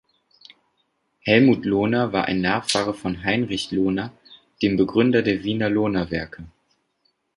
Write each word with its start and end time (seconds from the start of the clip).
Helmuth 1.19 1.63
Lohner 1.63 2.11
war 2.11 2.25
ein 2.25 2.41
Nachfahre 2.41 2.95
von 2.95 3.23
Heinrich 3.23 3.69
Lohner, 3.69 4.11
dem 4.63 4.75
Begründer 4.75 5.21
der 5.21 5.43
Wiener 5.43 5.69
Lohner-Werke. 5.69 6.47